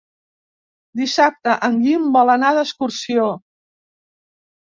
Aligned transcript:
Dissabte 1.01 1.57
en 1.67 1.75
Guim 1.83 2.07
vol 2.17 2.33
anar 2.37 2.49
d'excursió. 2.59 3.27